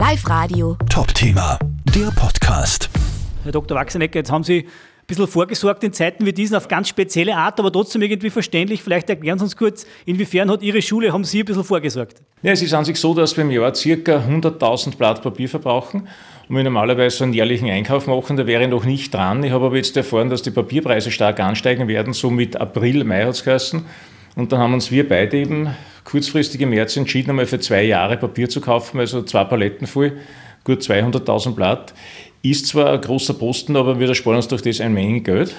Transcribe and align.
Live 0.00 0.26
Radio. 0.30 0.78
Top-Thema, 0.88 1.58
der 1.94 2.10
Podcast. 2.16 2.88
Herr 3.42 3.52
Dr. 3.52 3.76
Wachsenecker, 3.76 4.20
jetzt 4.20 4.32
haben 4.32 4.44
Sie 4.44 4.60
ein 4.60 4.66
bisschen 5.06 5.26
vorgesorgt 5.28 5.84
in 5.84 5.92
Zeiten 5.92 6.24
wie 6.24 6.32
diesen 6.32 6.56
auf 6.56 6.68
ganz 6.68 6.88
spezielle 6.88 7.36
Art, 7.36 7.60
aber 7.60 7.70
trotzdem 7.70 8.00
irgendwie 8.00 8.30
verständlich. 8.30 8.82
Vielleicht 8.82 9.10
erklären 9.10 9.38
Sie 9.38 9.44
uns 9.44 9.58
kurz, 9.58 9.84
inwiefern 10.06 10.50
hat 10.50 10.62
Ihre 10.62 10.80
Schule, 10.80 11.12
haben 11.12 11.24
Sie 11.24 11.40
ein 11.40 11.44
bisschen 11.44 11.64
vorgesorgt? 11.64 12.22
Ja, 12.40 12.52
es 12.52 12.62
ist 12.62 12.72
an 12.72 12.86
sich 12.86 12.98
so, 12.98 13.12
dass 13.12 13.36
wir 13.36 13.44
im 13.44 13.50
Jahr 13.50 13.72
ca. 13.72 13.76
100.000 13.76 14.96
Blatt 14.96 15.22
Papier 15.22 15.50
verbrauchen 15.50 16.08
und 16.48 16.56
wir 16.56 16.64
normalerweise 16.64 17.18
so 17.18 17.24
einen 17.24 17.34
jährlichen 17.34 17.68
Einkauf 17.68 18.06
machen, 18.06 18.38
da 18.38 18.46
wäre 18.46 18.62
ich 18.62 18.70
noch 18.70 18.86
nicht 18.86 19.12
dran. 19.12 19.44
Ich 19.44 19.52
habe 19.52 19.66
aber 19.66 19.76
jetzt 19.76 19.98
erfahren, 19.98 20.30
dass 20.30 20.40
die 20.40 20.50
Papierpreise 20.50 21.10
stark 21.10 21.40
ansteigen 21.40 21.88
werden, 21.88 22.14
so 22.14 22.30
mit 22.30 22.56
April, 22.56 23.04
Mai 23.04 23.24
hat 23.24 23.34
es 23.34 23.44
geheißen. 23.44 23.84
Und 24.34 24.50
dann 24.50 24.60
haben 24.60 24.72
uns 24.72 24.90
wir 24.90 25.06
beide 25.06 25.36
eben 25.36 25.68
kurzfristig 26.04 26.60
im 26.60 26.70
März 26.70 26.96
entschieden, 26.96 27.30
einmal 27.30 27.46
für 27.46 27.60
zwei 27.60 27.82
Jahre 27.82 28.16
Papier 28.16 28.48
zu 28.48 28.60
kaufen, 28.60 29.00
also 29.00 29.22
zwei 29.22 29.44
Paletten 29.44 29.86
voll, 29.86 30.12
gut 30.64 30.80
200.000 30.80 31.54
Blatt. 31.54 31.94
Ist 32.42 32.66
zwar 32.66 32.92
ein 32.92 33.00
großer 33.00 33.34
Posten, 33.34 33.76
aber 33.76 34.00
wir 34.00 34.08
ersparen 34.08 34.36
uns 34.36 34.48
durch 34.48 34.62
das 34.62 34.80
eine 34.80 34.94
Menge 34.94 35.20
Geld. 35.20 35.54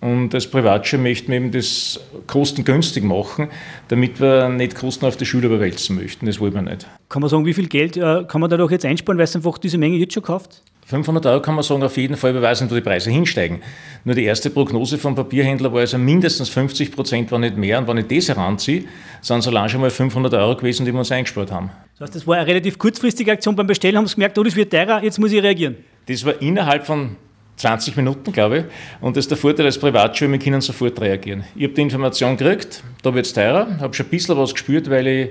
Und 0.00 0.34
als 0.34 0.46
Privatschule 0.46 1.00
möchten 1.00 1.28
wir 1.28 1.36
eben 1.36 1.50
das 1.50 1.98
kostengünstig 2.26 3.02
machen, 3.02 3.48
damit 3.88 4.20
wir 4.20 4.50
nicht 4.50 4.74
Kosten 4.74 5.06
auf 5.06 5.16
die 5.16 5.24
Schule 5.24 5.46
überwälzen 5.46 5.96
möchten. 5.96 6.26
Das 6.26 6.40
wollen 6.40 6.52
wir 6.52 6.60
nicht. 6.60 6.86
Kann 7.08 7.22
man 7.22 7.30
sagen, 7.30 7.46
wie 7.46 7.54
viel 7.54 7.68
Geld 7.68 7.96
äh, 7.96 8.24
kann 8.28 8.42
man 8.42 8.50
dadurch 8.50 8.72
jetzt 8.72 8.84
einsparen, 8.84 9.16
weil 9.16 9.24
es 9.24 9.34
einfach 9.34 9.56
diese 9.56 9.78
Menge 9.78 9.96
jetzt 9.96 10.12
schon 10.12 10.22
kauft? 10.22 10.62
500 10.86 11.24
Euro 11.26 11.40
kann 11.40 11.54
man 11.54 11.64
sagen, 11.64 11.82
auf 11.82 11.96
jeden 11.96 12.16
Fall 12.16 12.34
beweisen, 12.34 12.70
wo 12.70 12.74
die 12.74 12.82
Preise 12.82 13.10
hinsteigen. 13.10 13.62
Nur 14.04 14.14
die 14.14 14.24
erste 14.24 14.50
Prognose 14.50 14.98
vom 14.98 15.14
Papierhändler 15.14 15.72
war 15.72 15.80
also 15.80 15.96
mindestens 15.96 16.50
50 16.50 16.92
Prozent, 16.92 17.32
war 17.32 17.38
nicht 17.38 17.56
mehr. 17.56 17.78
Und 17.78 17.88
wenn 17.88 17.96
ich 17.98 18.06
das 18.06 18.28
heranziehe, 18.28 18.84
sind 19.22 19.38
es 19.38 19.48
allein 19.48 19.68
schon 19.70 19.80
mal 19.80 19.90
500 19.90 20.34
Euro 20.34 20.56
gewesen, 20.56 20.84
die 20.84 20.92
wir 20.92 20.98
uns 20.98 21.10
eingespart 21.10 21.50
haben. 21.50 21.70
Das 21.98 22.08
heißt, 22.08 22.16
das 22.16 22.26
war 22.26 22.36
eine 22.36 22.46
relativ 22.46 22.78
kurzfristige 22.78 23.32
Aktion 23.32 23.56
beim 23.56 23.66
Bestellen, 23.66 23.96
haben 23.96 24.06
Sie 24.06 24.14
gemerkt, 24.14 24.38
oh, 24.38 24.42
das 24.42 24.56
wird 24.56 24.70
teurer, 24.70 25.02
jetzt 25.02 25.18
muss 25.18 25.32
ich 25.32 25.42
reagieren. 25.42 25.76
Das 26.06 26.24
war 26.26 26.40
innerhalb 26.42 26.84
von 26.84 27.16
20 27.56 27.96
Minuten, 27.96 28.32
glaube 28.32 28.58
ich. 28.58 28.64
Und 29.00 29.16
das 29.16 29.24
ist 29.24 29.30
der 29.30 29.38
Vorteil 29.38 29.64
als 29.66 29.78
Privatschule, 29.78 30.32
wir 30.32 30.38
können 30.38 30.60
sofort 30.60 31.00
reagieren. 31.00 31.44
Ich 31.56 31.64
habe 31.64 31.74
die 31.74 31.82
Information 31.82 32.36
gekriegt, 32.36 32.82
da 33.02 33.14
wird 33.14 33.24
es 33.24 33.32
teurer, 33.32 33.78
habe 33.80 33.94
schon 33.94 34.06
ein 34.06 34.10
bisschen 34.10 34.36
was 34.36 34.52
gespürt, 34.52 34.90
weil 34.90 35.06
ich 35.06 35.30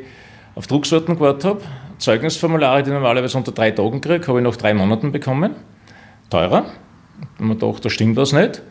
auf 0.56 0.68
Drucksorten 0.68 1.16
gewartet 1.16 1.46
habe. 1.46 1.62
Zeugnisformulare, 2.04 2.84
die 2.84 2.90
ich 2.90 2.94
normalerweise 2.94 3.38
unter 3.38 3.54
drei 3.54 3.72
Tagen 3.72 4.02
kriege, 4.02 4.28
habe 4.28 4.40
ich 4.40 4.44
nach 4.44 4.58
drei 4.58 4.73
Monaten 4.73 5.14
bekommen. 5.14 5.56
Teurer. 6.30 6.66
Und 7.40 7.48
man 7.48 7.58
dachte, 7.58 7.84
da 7.84 7.90
stimmt 7.90 8.18
was 8.18 8.34
nicht. 8.34 8.62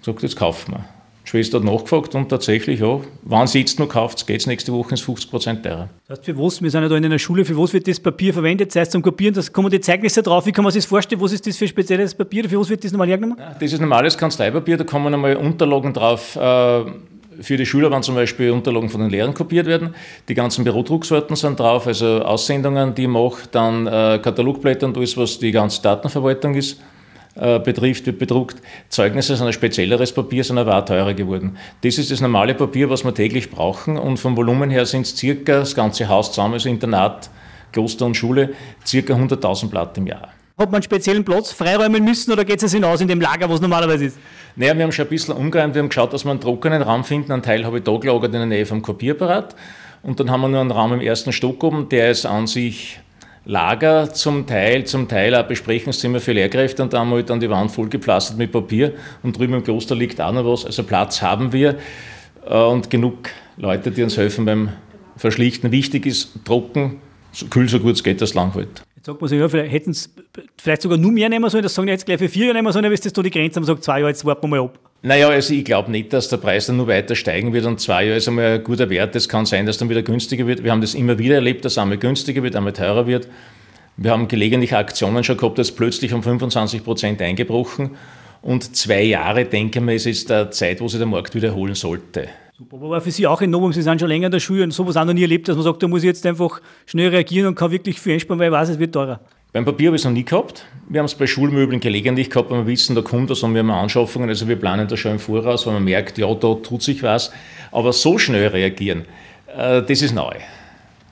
Ich 0.00 0.04
gesagt, 0.04 0.22
jetzt 0.22 0.36
kaufen 0.36 0.72
wir. 0.72 0.84
Die 1.24 1.30
Schwester 1.30 1.58
hat 1.58 1.64
nachgefragt 1.64 2.14
und 2.14 2.28
tatsächlich, 2.28 2.80
ja, 2.80 3.00
wenn 3.22 3.46
sie 3.46 3.60
jetzt 3.60 3.78
noch 3.78 3.88
kauft, 3.88 4.26
geht 4.26 4.40
es 4.40 4.46
nächste 4.46 4.72
Woche 4.74 4.90
ins 4.90 5.00
50 5.00 5.30
Prozent 5.30 5.62
teurer. 5.62 5.88
Das 6.06 6.18
heißt, 6.18 6.26
für 6.26 6.38
was, 6.38 6.60
wir 6.60 6.70
sind 6.70 6.82
ja 6.82 6.88
da 6.88 6.96
in 6.96 7.04
einer 7.04 7.18
Schule, 7.18 7.46
für 7.46 7.56
was 7.56 7.72
wird 7.72 7.88
das 7.88 7.98
Papier 7.98 8.34
verwendet? 8.34 8.68
Das 8.68 8.76
heißt, 8.76 8.92
zum 8.92 9.00
Kopieren, 9.00 9.34
da 9.34 9.42
kommen 9.50 9.70
die 9.70 9.80
Zeugnisse 9.80 10.22
drauf. 10.22 10.44
Wie 10.44 10.52
kann 10.52 10.64
man 10.64 10.72
sich 10.72 10.82
das 10.82 10.88
vorstellen? 10.88 11.20
Was 11.22 11.32
ist 11.32 11.46
das 11.46 11.56
für 11.56 11.66
spezielles 11.66 12.14
Papier? 12.14 12.46
Für 12.46 12.60
was 12.60 12.68
wird 12.68 12.84
das 12.84 12.92
normal 12.92 13.08
hergenommen? 13.08 13.38
Das 13.38 13.72
ist 13.72 13.80
normales 13.80 14.18
Kanzleipapier, 14.18 14.76
da 14.76 14.84
kommen 14.84 15.14
einmal 15.14 15.36
Unterlagen 15.36 15.94
drauf. 15.94 16.36
Äh, 16.36 16.84
für 17.40 17.56
die 17.56 17.66
Schüler, 17.66 17.90
wenn 17.90 18.02
zum 18.02 18.14
Beispiel 18.14 18.50
Unterlagen 18.50 18.88
von 18.88 19.00
den 19.00 19.10
Lehrern 19.10 19.34
kopiert 19.34 19.66
werden. 19.66 19.94
Die 20.28 20.34
ganzen 20.34 20.64
Bürodrucksorten 20.64 21.36
sind 21.36 21.58
drauf, 21.58 21.86
also 21.86 22.22
Aussendungen, 22.22 22.94
die 22.94 23.02
ich 23.02 23.08
mache, 23.08 23.48
dann 23.50 23.86
äh, 23.86 24.18
Katalogblätter 24.22 24.86
und 24.86 24.96
alles, 24.96 25.16
was 25.16 25.38
die 25.38 25.52
ganze 25.52 25.82
Datenverwaltung 25.82 26.54
ist, 26.54 26.80
äh, 27.36 27.58
betrifft, 27.58 28.06
wird 28.06 28.18
bedruckt. 28.18 28.56
Zeugnisse 28.88 29.36
sind 29.36 29.46
ein 29.46 29.52
spezielleres 29.52 30.12
Papier, 30.12 30.44
sind 30.44 30.58
aber 30.58 30.76
auch 30.78 30.84
teurer 30.84 31.14
geworden. 31.14 31.56
Das 31.82 31.98
ist 31.98 32.10
das 32.10 32.20
normale 32.20 32.54
Papier, 32.54 32.90
was 32.90 33.04
wir 33.04 33.14
täglich 33.14 33.50
brauchen 33.50 33.96
und 33.96 34.18
vom 34.18 34.36
Volumen 34.36 34.70
her 34.70 34.86
sind 34.86 35.02
es 35.02 35.16
circa, 35.16 35.60
das 35.60 35.74
ganze 35.74 36.08
Haus 36.08 36.32
zusammen, 36.32 36.54
also 36.54 36.68
Internat, 36.68 37.30
Kloster 37.72 38.06
und 38.06 38.16
Schule, 38.16 38.54
circa 38.84 39.14
100.000 39.14 39.68
Blatt 39.68 39.96
im 39.96 40.06
Jahr. 40.06 40.28
Hat 40.60 40.70
man 40.70 40.74
einen 40.74 40.82
speziellen 40.82 41.24
Platz 41.24 41.52
freiräumen 41.52 42.04
müssen 42.04 42.30
oder 42.30 42.44
geht 42.44 42.62
es 42.62 42.70
hinaus 42.70 43.00
in 43.00 43.08
dem 43.08 43.18
Lager, 43.18 43.48
was 43.48 43.62
normalerweise 43.62 44.04
ist? 44.04 44.18
Naja, 44.56 44.76
wir 44.76 44.84
haben 44.84 44.92
schon 44.92 45.06
ein 45.06 45.08
bisschen 45.08 45.34
umgeräumt. 45.34 45.74
Wir 45.74 45.80
haben 45.80 45.88
geschaut, 45.88 46.12
dass 46.12 46.26
wir 46.26 46.32
einen 46.32 46.40
trockenen 46.40 46.82
Raum 46.82 47.02
finden. 47.02 47.32
Einen 47.32 47.42
Teil 47.42 47.64
habe 47.64 47.78
ich 47.78 47.84
da 47.84 47.96
gelagert 47.96 48.26
in 48.26 48.32
der 48.32 48.44
Nähe 48.44 48.66
vom 48.66 48.82
Kopierapparat. 48.82 49.56
Und 50.02 50.20
dann 50.20 50.30
haben 50.30 50.42
wir 50.42 50.48
nur 50.48 50.60
einen 50.60 50.70
Raum 50.70 50.92
im 50.92 51.00
ersten 51.00 51.32
Stock 51.32 51.64
oben, 51.64 51.88
der 51.88 52.10
ist 52.10 52.26
an 52.26 52.46
sich 52.46 53.00
Lager 53.46 54.12
zum 54.12 54.46
Teil, 54.46 54.84
zum 54.84 55.08
Teil 55.08 55.34
auch 55.34 55.44
Besprechungszimmer 55.44 56.20
für 56.20 56.32
Lehrkräfte 56.32 56.82
und 56.82 56.92
da 56.92 56.98
haben 56.98 57.08
wir 57.08 57.16
halt 57.16 57.30
dann 57.30 57.40
die 57.40 57.48
Wand 57.48 57.70
vollgepflastert 57.70 58.36
mit 58.36 58.52
Papier 58.52 58.92
und 59.22 59.38
drüben 59.38 59.54
im 59.54 59.64
Kloster 59.64 59.96
liegt 59.96 60.20
auch 60.20 60.30
noch 60.30 60.44
was. 60.44 60.66
Also 60.66 60.82
Platz 60.82 61.22
haben 61.22 61.54
wir 61.54 61.78
äh, 62.46 62.54
und 62.54 62.90
genug 62.90 63.30
Leute, 63.56 63.92
die 63.92 64.02
uns 64.02 64.18
helfen 64.18 64.44
beim 64.44 64.68
Verschlichten. 65.16 65.72
Wichtig 65.72 66.04
ist 66.04 66.44
trocken, 66.44 67.00
so 67.32 67.46
kühl 67.46 67.68
so 67.68 67.80
gut 67.80 67.94
es 67.94 68.04
geht, 68.04 68.20
das 68.20 68.34
lang 68.34 68.54
halt. 68.54 68.82
Jetzt 68.96 69.06
sagt 69.06 69.20
man 69.20 69.28
sich, 69.28 69.38
ja, 69.38 69.48
vielleicht 69.48 69.72
hätten 69.72 69.92
sie 69.92 70.08
vielleicht 70.58 70.82
sogar 70.82 70.98
nur 70.98 71.12
mehr 71.12 71.28
nehmen 71.28 71.48
sollen, 71.48 71.62
das 71.62 71.74
sagen 71.74 71.88
ja 71.88 71.94
jetzt 71.94 72.04
gleich 72.04 72.18
für 72.18 72.28
vier 72.28 72.46
Jahre 72.46 72.58
nehmen 72.58 72.72
sollen, 72.72 72.84
aber 72.84 72.94
ist 72.94 73.06
das 73.06 73.12
da 73.12 73.22
die 73.22 73.30
Grenze, 73.30 73.60
man 73.60 73.66
sagt 73.66 73.84
zwei 73.84 74.00
Jahre, 74.00 74.10
jetzt 74.10 74.24
warten 74.24 74.42
wir 74.42 74.48
mal 74.48 74.60
ab. 74.64 74.78
Naja, 75.02 75.28
also 75.28 75.54
ich 75.54 75.64
glaube 75.64 75.90
nicht, 75.90 76.12
dass 76.12 76.28
der 76.28 76.36
Preis 76.36 76.66
dann 76.66 76.76
nur 76.76 76.86
weiter 76.86 77.14
steigen 77.14 77.54
wird 77.54 77.64
und 77.64 77.80
zwei 77.80 78.04
Jahre 78.04 78.18
ist 78.18 78.28
einmal 78.28 78.56
ein 78.56 78.64
guter 78.64 78.90
Wert. 78.90 79.16
Es 79.16 79.30
kann 79.30 79.46
sein, 79.46 79.64
dass 79.64 79.78
dann 79.78 79.88
wieder 79.88 80.02
günstiger 80.02 80.46
wird. 80.46 80.62
Wir 80.62 80.72
haben 80.72 80.82
das 80.82 80.94
immer 80.94 81.18
wieder 81.18 81.36
erlebt, 81.36 81.64
dass 81.64 81.78
einmal 81.78 81.96
günstiger 81.96 82.42
wird, 82.42 82.54
einmal 82.54 82.74
teurer 82.74 83.06
wird. 83.06 83.26
Wir 83.96 84.10
haben 84.10 84.28
gelegentlich 84.28 84.74
Aktionen 84.74 85.24
schon 85.24 85.38
gehabt, 85.38 85.58
dass 85.58 85.72
plötzlich 85.72 86.12
um 86.12 86.22
25 86.22 86.84
Prozent 86.84 87.22
eingebrochen. 87.22 87.96
Und 88.42 88.76
zwei 88.76 89.02
Jahre, 89.02 89.46
denke 89.46 89.78
ich 89.78 89.84
mal, 89.84 89.94
ist 89.94 90.04
jetzt 90.04 90.28
der 90.28 90.50
Zeit, 90.50 90.80
wo 90.80 90.88
sich 90.88 90.98
der 90.98 91.06
Markt 91.06 91.34
wiederholen 91.34 91.74
sollte. 91.74 92.28
Super, 92.60 92.76
aber 92.76 93.00
für 93.00 93.10
Sie 93.10 93.26
auch 93.26 93.40
ein 93.40 93.48
Novum, 93.48 93.72
Sie 93.72 93.80
sind 93.80 93.98
schon 93.98 94.10
länger 94.10 94.26
in 94.26 94.32
der 94.32 94.38
Schule 94.38 94.62
und 94.64 94.70
sowas 94.70 94.94
auch 94.98 95.06
noch 95.06 95.14
nie 95.14 95.22
erlebt, 95.22 95.48
dass 95.48 95.56
man 95.56 95.64
sagt, 95.64 95.82
da 95.82 95.88
muss 95.88 96.02
ich 96.02 96.08
jetzt 96.08 96.26
einfach 96.26 96.60
schnell 96.84 97.08
reagieren 97.08 97.46
und 97.46 97.54
kann 97.54 97.70
wirklich 97.70 97.98
viel 97.98 98.12
einsparen, 98.12 98.38
weil 98.38 98.48
ich 98.48 98.52
weiß, 98.52 98.68
es 98.68 98.78
wird 98.78 98.92
teurer. 98.92 99.18
Beim 99.54 99.64
Papier 99.64 99.86
habe 99.86 99.96
ich 99.96 100.02
es 100.02 100.04
noch 100.04 100.12
nie 100.12 100.26
gehabt. 100.26 100.66
Wir 100.86 100.98
haben 100.98 101.06
es 101.06 101.14
bei 101.14 101.26
Schulmöbeln 101.26 101.80
gelegentlich 101.80 102.28
gehabt, 102.28 102.50
wenn 102.50 102.58
wir 102.58 102.66
wissen, 102.66 102.94
da 102.94 103.00
kommt 103.00 103.30
das 103.30 103.42
und 103.42 103.54
wir 103.54 103.60
haben 103.60 103.70
Anschaffungen. 103.70 104.28
Also 104.28 104.46
wir 104.46 104.56
planen 104.56 104.86
da 104.86 104.98
schon 104.98 105.12
im 105.12 105.18
Voraus, 105.18 105.66
weil 105.66 105.72
man 105.72 105.84
merkt, 105.84 106.18
ja, 106.18 106.26
da 106.34 106.54
tut 106.56 106.82
sich 106.82 107.02
was. 107.02 107.32
Aber 107.72 107.94
so 107.94 108.18
schnell 108.18 108.48
reagieren, 108.48 109.06
äh, 109.56 109.80
das 109.80 110.02
ist 110.02 110.14
neu. 110.14 110.34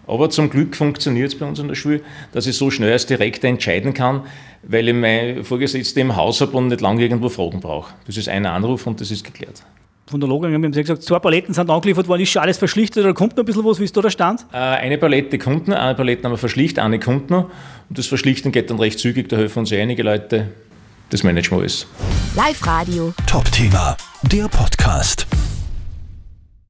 Aber 0.06 0.28
zum 0.28 0.50
Glück 0.50 0.76
funktioniert 0.76 1.28
es 1.28 1.38
bei 1.38 1.47
uns 1.47 1.59
in 1.59 1.69
der 1.69 1.76
Schule, 1.76 2.03
dass 2.32 2.47
ich 2.47 2.59
so 2.59 2.70
schnell 2.70 2.92
als 2.92 3.06
Direktor 3.06 3.48
entscheiden 3.48 3.94
kann, 3.94 4.20
weil 4.65 4.86
ich 4.86 4.94
meine 4.94 5.44
Vorgesetzte 5.44 6.00
im 6.00 6.15
Haus 6.15 6.42
habe 6.42 6.54
und 6.59 6.69
nicht 6.69 6.82
lange 6.82 7.00
irgendwo 7.00 7.30
Fragen 7.30 7.60
brauche. 7.60 7.94
Das 8.06 8.19
ist 8.19 8.28
ein 8.28 8.44
Anruf 8.44 8.86
und 8.86 9.00
das 9.00 9.10
ist 9.10 9.25
geklärt. 9.25 9.62
Von 10.08 10.20
der 10.20 10.28
Logik, 10.28 10.48
wir 10.48 10.54
haben 10.54 10.72
gesagt, 10.72 11.02
zwei 11.02 11.19
Paletten 11.19 11.52
sind 11.52 11.69
angeliefert 11.69 12.08
worden, 12.08 12.22
ist 12.22 12.30
schon 12.30 12.41
alles 12.41 12.56
verschlichtet 12.56 13.04
oder 13.04 13.12
kommt 13.12 13.36
noch 13.36 13.42
ein 13.42 13.46
bisschen 13.46 13.64
was, 13.64 13.78
wie 13.78 13.84
ist 13.84 13.94
da 13.94 14.00
der 14.00 14.08
Stand? 14.08 14.46
Äh, 14.52 14.56
eine 14.56 14.96
Palette 14.96 15.36
kommt 15.38 15.69
noch, 15.69 15.76
eine 15.76 15.94
Palette 15.94 16.24
haben 16.24 16.32
wir 16.32 16.38
verschlichtet, 16.38 16.82
eine 16.82 16.98
kommt 16.98 17.28
noch. 17.28 17.50
Und 17.91 17.98
das 17.98 18.06
Verschlichten 18.06 18.50
geht 18.50 18.70
dann 18.70 18.78
recht 18.78 18.98
zügig, 18.98 19.28
da 19.28 19.36
helfen 19.36 19.60
uns 19.60 19.72
einige 19.72 20.02
Leute. 20.02 20.48
Das 21.10 21.24
managen 21.24 21.58
wir 21.58 21.60
alles. 21.60 21.86
Live 22.36 22.66
Radio. 22.66 23.12
Top-Thema, 23.26 23.97
der 24.22 24.48
Podcast. 24.48 25.26